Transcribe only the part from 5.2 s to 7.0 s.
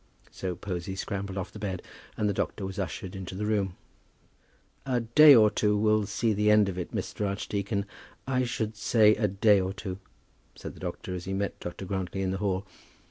or two will see the end of it,